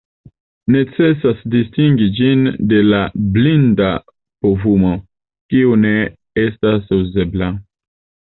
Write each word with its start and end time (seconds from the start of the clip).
Necesas 0.75 1.41
distingi 1.55 2.07
ĝin 2.19 2.47
de 2.71 2.79
la 2.93 3.01
blinda 3.35 3.91
povumo, 4.47 4.95
kiu 5.55 5.75
ne 5.85 5.93
estas 6.47 6.89
uzebla. 7.01 7.51